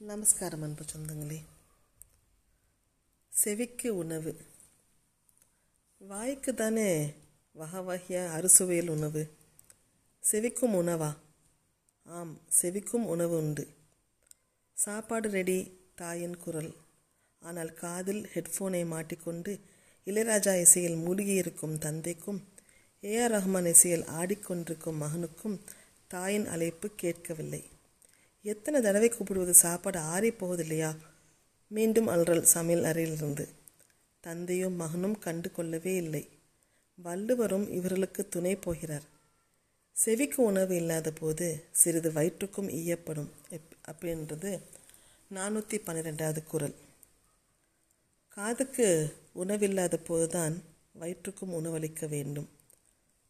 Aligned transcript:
நமஸ்காரம் 0.00 0.62
அன்பு 0.62 0.84
சொந்தங்களே. 0.92 1.42
செவிக்கு 3.30 3.96
உணவு. 3.96 4.44
வாய்க்கு 5.98 6.54
தானே 6.54 7.14
வகை 7.52 7.82
வகையாக 7.82 8.38
அறுசுவையில் 8.38 8.88
உணவு. 8.88 9.36
செவிக்கும் 10.32 10.74
உணவா? 10.74 11.16
ஆம் 12.04 12.40
செவிக்கும் 12.62 13.06
உணவு 13.06 13.36
உண்டு. 13.36 13.68
சாப்பாடு 14.74 15.28
ரெடி 15.28 15.80
தாயின் 15.94 16.36
குரல். 16.36 16.74
ஆனால் 17.40 17.74
காதில் 17.74 18.30
ஹெட்ஃபோனை 18.34 18.86
மாட்டிக்கொண்டு 18.86 19.60
இளையராஜா 20.06 20.60
இசையில் 20.60 20.94
மூழ்கியிருக்கும் 20.94 21.78
தந்தைக்கும் 21.78 22.48
ஏஆர் 23.02 23.32
ரஹ்மான் 23.32 23.66
இசையில் 23.66 24.02
ஆடிக்கொண்டிருக்கும் 24.02 25.00
மகனுக்கும் 25.00 25.60
தாயின் 26.06 26.46
அழைப்பு 26.46 26.90
கேட்கவில்லை. 26.96 27.76
எத்தனை 28.44 28.80
தடவை 28.80 29.08
கூப்பிடுவது? 29.08 29.54
சாப்பாடு 29.54 29.98
ஆறி 29.98 30.30
போவதில்லையா 30.30 30.96
மீண்டும் 31.70 32.08
அல்றல் 32.08 32.48
சமையல் 32.54 32.84
அறையிலிருந்து. 32.84 33.48
தந்தையும் 34.20 34.74
மகனும் 34.74 35.18
கண்டு 35.18 35.50
கொள்ளவே 35.50 35.94
இல்லை. 35.96 36.28
வள்ளுவரும் 36.98 37.70
இவர்களுக்கு 37.70 38.28
துணை 38.28 38.56
போகிறார். 38.56 39.06
செவிக்கு 39.92 40.42
உணவு 40.42 40.76
இல்லாத 40.76 41.12
போது 41.12 41.64
சிறிது 41.72 42.12
வயிற்றுக்கும் 42.12 42.68
ஈயப்படும். 42.68 43.30
எப் 43.48 43.76
அப்படின்றது 43.90 44.60
நானூற்றி 45.30 45.78
பன்னிரெண்டாவது 45.78 46.44
குரல். 46.44 46.74
காதுக்கு 48.28 49.14
உணவில்லாத 49.32 49.96
போதுதான் 49.98 50.62
வயிற்றுக்கும் 50.92 51.52
உணவளிக்க 51.52 52.08
வேண்டும். 52.08 52.48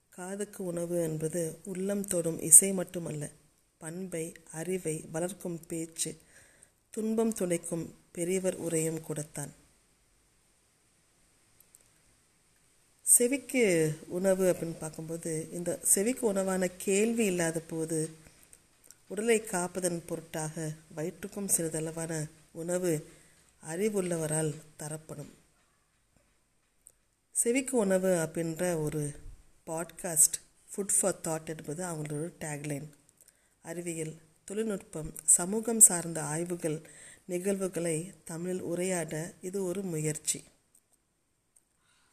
காதுக்கு 0.08 0.64
உணவு 0.64 1.02
என்பது 1.02 1.58
உள்ளம் 1.64 2.06
தொடும் 2.06 2.40
இசை 2.40 2.72
மட்டுமல்ல 2.72 3.24
பண்பை 3.78 4.34
அறிவை 4.52 5.04
வளர்க்கும் 5.12 5.66
பேச்சு 5.66 6.18
துன்பம் 6.90 7.34
துடைக்கும் 7.34 7.94
பெரியவர் 8.12 8.60
உரையும் 8.60 9.00
கூடத்தான். 9.00 9.52
செவிக்கு 13.02 13.96
உணவு 14.06 14.52
அப்படின்னு 14.52 14.78
பார்க்கும்போது 14.78 15.48
இந்த 15.52 15.78
செவிக்கு 15.82 16.32
உணவான 16.32 16.70
கேள்வி 16.76 17.24
இல்லாத 17.24 17.60
போது 17.60 18.10
உடலை 19.08 19.40
காப்பதன் 19.40 20.06
பொருட்டாக 20.06 20.72
வயிற்றுக்கும் 20.94 21.48
சிறிதளவான 21.56 22.30
உணவு 22.52 23.08
அறிவுள்ளவரால் 23.66 24.54
தரப்படும். 24.76 25.32
செவிக்கு 27.32 27.76
உணவு 27.76 28.08
அப்படின்ற 28.08 28.82
ஒரு 28.82 29.14
பாட்காஸ்ட் 29.66 30.38
ஃபுட் 30.70 30.94
ஃபார் 31.00 31.20
தாட் 31.22 31.46
என்பது 31.46 31.84
அவங்களோட 31.84 32.32
டேக்லைன் 32.40 32.96
அறிவியல் 33.68 34.14
தொழில்நுட்பம் 34.44 35.10
சமூகம் 35.36 35.80
சார்ந்த 35.80 36.18
ஆய்வுகள் 36.24 36.78
நிகழ்வுகளை 37.24 37.96
தமிழில் 38.24 38.62
உரையாட 38.62 39.12
இது 39.40 39.58
ஒரு 39.64 39.80
முயற்சி. 39.82 40.38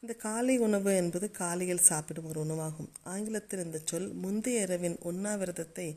இந்த 0.02 0.14
காலை 0.14 0.54
உணவு 0.58 0.90
என்பது 0.96 1.26
காலையில் 1.30 1.86
சாப்பிடும் 1.88 2.24
ஒரு 2.24 2.40
உணவாகும். 2.40 2.90
ஆங்கிலத்தில் 3.04 3.64
இந்த 3.64 3.78
சொல் 3.84 4.10
முந்தைய 4.14 4.66
இரவின் 4.66 4.96
உண்ணாவிரதத்தை 5.02 5.88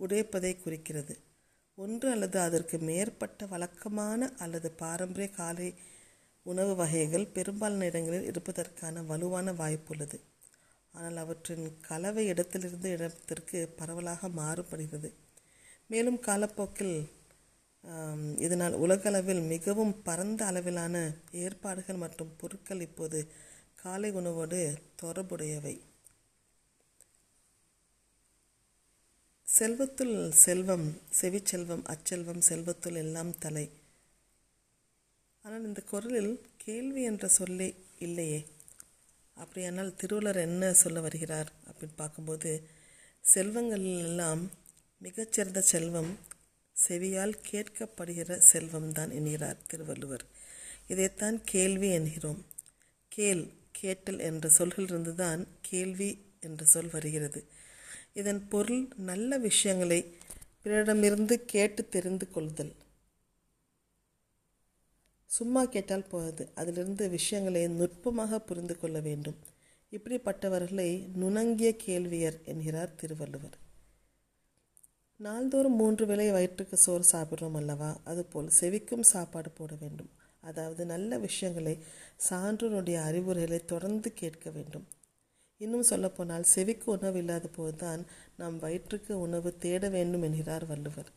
உடைப்பதை 0.00 0.52
குறிக்கிறது. 0.56 1.14
ஒன்று 1.78 2.06
அல்லது 2.10 2.38
அதற்கு 2.40 2.76
மேற்பட்ட 2.88 3.46
வழக்கமான 3.46 4.20
அல்லது 4.38 4.68
பாரம்பரிய 4.82 5.28
காலை 5.30 5.68
உணவு 6.46 6.74
வகைகள் 6.76 7.32
பெரும்பாலான 7.32 7.86
இடங்களில் 7.86 8.28
இருப்பதற்கான 8.30 9.02
வலுவான 9.02 9.52
வாய்ப்புள்ளது 9.52 10.18
ஆனால் 10.96 11.18
அவற்றின் 11.22 11.66
கலவை 11.88 12.24
இடத்திலிருந்து 12.32 12.88
இடத்திற்கு 12.96 13.58
பரவலாக 13.78 14.28
மாறுபடுகிறது. 14.40 15.10
மேலும் 15.92 16.20
காலப்போக்கில் 16.28 16.96
இதனால் 18.44 18.76
உலகளவில் 18.84 19.42
மிகவும் 19.52 19.92
பரந்த 20.06 20.40
அளவிலான 20.50 20.96
ஏற்பாடுகள் 21.42 22.02
மற்றும் 22.04 22.32
பொருட்கள் 22.40 22.84
இப்போது 22.88 23.18
காலை 23.82 24.10
உணவோடு 24.20 24.60
தொடர்புடையவை. 25.02 25.74
செல்வத்துள் 29.46 30.16
செல்வம் 30.44 30.86
செவிச்செல்வம் 31.20 31.84
அச்செல்வம் 31.92 32.42
செல்வத்துள் 32.48 32.98
எல்லாம் 33.04 33.32
தலை. 33.44 33.66
ஆனால் 35.44 35.66
இந்த 35.68 35.80
குரலில் 35.90 36.32
கேள்வி 36.64 37.02
என்ற 37.10 37.26
சொல்லே 37.38 37.68
இல்லையே. 38.06 38.40
அப்படியானால் 39.36 39.94
திருவள்ளுவர் 39.94 40.36
என்ன 40.36 40.72
சொல்ல 40.72 41.00
வருகிறார் 41.00 41.50
அப்படின்னு 41.68 41.96
பார்க்கும்போது 41.96 42.50
செல்வங்கள் 43.24 43.84
எல்லாம் 44.04 44.42
மிகச்சிறந்த 44.98 45.60
செல்வம் 45.60 46.12
செவியால் 46.76 47.34
கேட்கப்படுகிற 47.50 48.40
செல்வம்தான் 48.52 49.10
என்கிறார் 49.10 49.56
திருவள்ளுவர். 49.66 50.24
இதைத்தான் 50.86 51.38
கேள்வி 51.44 51.88
என்கிறோம். 51.90 52.40
கேள் 53.08 53.44
கேட்டல் 53.70 54.18
என்ற 54.18 54.50
சொல்களிலிருந்து 54.58 55.14
தான் 55.14 55.46
கேள்வி 55.60 56.10
என்ற 56.40 56.64
சொல் 56.64 56.90
வருகிறது. 56.90 57.44
இதன் 58.12 58.48
பொருள் 58.48 58.82
நல்ல 59.10 59.38
விஷயங்களை 59.38 60.00
பிறரிடமிருந்து 60.64 61.34
கேட்டு 61.46 61.88
தெரிந்து 61.88 62.30
கொள்ளுதல் 62.30 62.74
சும்மா 65.26 65.64
கேட்டால் 65.64 66.08
போகாது 66.08 66.48
அதிலிருந்து 66.54 67.08
விஷயங்களை 67.08 67.68
நுட்பமாக 67.68 68.38
புரிந்து 68.38 68.78
கொள்ள 68.78 69.00
வேண்டும். 69.00 69.36
இப்படிப்பட்டவர்களை 69.92 71.08
நுணங்கிய 71.20 71.76
கேள்வியர் 71.76 72.38
என்கிறார் 72.44 72.94
திருவள்ளுவர். 72.94 73.56
நாள்தோறும் 75.16 75.76
மூன்று 75.76 76.06
வேளை 76.06 76.30
வயிற்றுக்கு 76.30 76.76
சோறு 76.76 77.04
சாப்பிட்றோம் 77.12 77.54
அல்லவா? 77.54 78.00
அதுபோல் 78.04 78.50
செவிக்கும் 78.60 79.00
சாப்பாடு 79.00 79.50
போட 79.50 79.74
வேண்டும். 79.80 80.10
அதாவது 80.40 80.86
நல்ல 80.86 81.18
விஷயங்களை 81.18 81.78
சான்றோருடைய 82.30 83.02
அறிவுரைகளை 83.02 83.64
தொடர்ந்து 83.64 84.12
கேட்க 84.12 84.50
வேண்டும். 84.50 84.86
இன்னும் 85.58 85.82
சொல்லப்போனால் 85.82 86.42
செவிக்கு 86.42 86.90
உணவு 86.90 87.18
இல்லாத 87.18 87.48
போதுதான் 87.48 88.06
நாம் 88.36 88.58
வயிற்றுக்கு 88.58 89.20
உணவு 89.20 89.58
தேட 89.58 89.88
வேண்டும் 89.88 90.22
என்கிறார் 90.22 90.66
வள்ளுவர். 90.66 91.10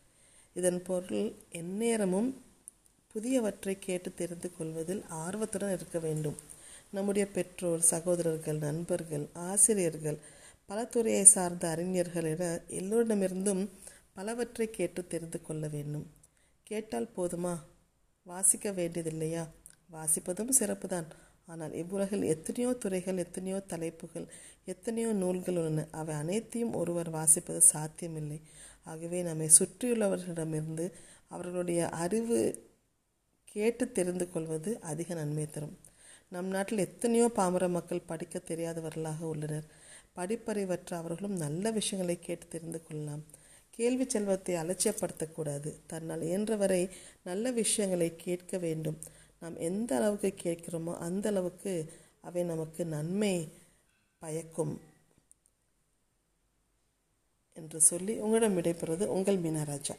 இதன் 0.54 0.82
பொருள் 0.82 1.34
எந்நேரமும் 1.50 2.30
புதியவற்றை 3.16 3.80
கேட்டு 3.80 4.14
தெரிந்து 4.14 4.56
கொள்வதில் 4.58 5.04
ஆர்வத்துடன் 5.10 5.72
இருக்க 5.72 6.00
வேண்டும். 6.00 6.38
நம்முடைய 6.90 7.28
பெற்றோர் 7.32 7.80
சகோதரர்கள் 7.80 8.58
நண்பர்கள் 8.58 9.30
ஆசிரியர்கள் 9.34 10.20
பல 10.66 10.86
துறையை 10.86 11.24
சார்ந்த 11.24 11.70
அறிஞர்கள் 11.70 12.24
என 12.24 12.46
எல்லோரிடமிருந்தும் 12.70 13.64
பலவற்றை 14.14 14.70
கேட்டு 14.70 15.08
தெரிந்து 15.08 15.42
கொள்ள 15.42 15.68
வேண்டும். 15.68 16.06
கேட்டால் 16.64 17.14
போதுமா? 17.18 17.54
வாசிக்க 18.26 18.72
வேண்டியதில்லையா? 18.72 19.44
வாசிப்பதும் 19.92 20.56
சிறப்புதான். 20.60 21.08
ஆனால் 21.46 21.74
இவ்வுலகில் 21.74 22.24
எத்தனையோ 22.24 22.72
துறைகள் 22.74 23.18
எத்தனையோ 23.18 23.60
தலைப்புகள் 23.60 24.28
எத்தனையோ 24.66 25.12
நூல்கள் 25.14 25.56
உள்ளன. 25.56 25.86
அவை 25.92 26.16
அனைத்தையும் 26.16 26.74
ஒருவர் 26.74 27.10
வாசிப்பது 27.10 27.58
சாத்தியமில்லை. 27.58 28.40
ஆகவே 28.84 29.22
நம்மை 29.22 29.50
சுற்றியுள்ளவர்களிடமிருந்து 29.60 30.92
அவர்களுடைய 31.28 31.90
அறிவு 31.90 32.38
கேட்டு 33.54 33.92
தெரிந்து 33.92 34.26
கொள்வது 34.32 34.72
அதிக 34.82 35.14
நன்மை 35.14 35.46
தரும். 35.50 35.78
நம் 36.32 36.48
நாட்டில் 36.48 36.78
எத்தனையோ 36.78 37.28
பாமர 37.36 37.68
மக்கள் 37.70 38.08
படிக்க 38.12 38.42
தெரியாதவர்களாக 38.48 39.22
உள்ளனர். 39.24 39.68
படிப்பறிவற்ற 40.18 40.92
அவர்களும் 40.94 41.36
நல்ல 41.36 41.72
விஷயங்களை 41.72 42.20
கேட்டு 42.20 42.46
தெரிந்து 42.48 42.80
கொள்ளலாம். 42.84 43.24
கேள்வி 43.70 44.06
செல்வத்தை 44.10 44.56
அலட்சியப்படுத்தக்கூடாது 44.56 45.70
தன்னால் 45.88 46.22
இயன்றவரை 46.22 46.82
நல்ல 47.24 47.52
விஷயங்களை 47.52 48.10
கேட்க 48.16 48.58
வேண்டும். 48.58 49.00
நாம் 49.42 49.58
எந்த 49.70 49.92
அளவுக்கு 49.96 50.32
கேட்கிறோமோ 50.44 50.94
அந்த 51.08 51.26
அளவுக்கு 51.30 51.74
அவை 52.22 52.44
நமக்கு 52.44 52.86
நன்மை 52.86 53.36
பயக்கும் 54.22 54.74
என்று 57.58 57.80
சொல்லி 57.82 58.14
உங்களிடம் 58.20 58.58
விடைபெறுவது 58.58 59.06
உங்கள் 59.16 59.38
மீனராஜா 59.38 59.96